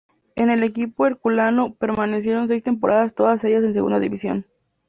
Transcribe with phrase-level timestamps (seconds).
[0.35, 4.47] En el equipo herculano permaneció seis temporadas todas ellas en Segunda división.